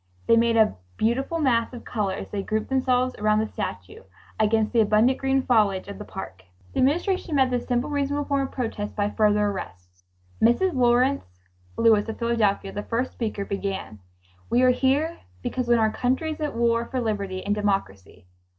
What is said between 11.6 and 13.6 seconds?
Lewis of Philadelphia, the first speaker,